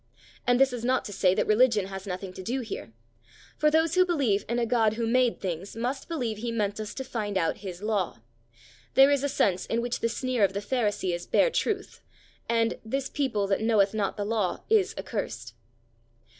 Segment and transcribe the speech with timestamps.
[0.47, 2.91] And this is not to say that religion has nothing to do here.
[3.55, 6.95] For those who believe in a God who made things must believe He meant us
[6.95, 8.17] to find out His law.
[8.95, 12.01] There is a sense in which the sneer of the Pharisee is bare truth,
[12.49, 15.53] and "this people that knoweth not the law is accursed."